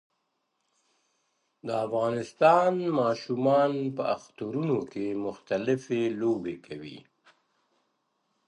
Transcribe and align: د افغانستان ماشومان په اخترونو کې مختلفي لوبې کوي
د 1.65 1.67
افغانستان 1.85 2.73
ماشومان 3.01 3.71
په 3.95 4.03
اخترونو 4.15 4.79
کې 4.91 5.05
مختلفي 5.25 6.01
لوبې 6.21 6.55
کوي 6.67 6.99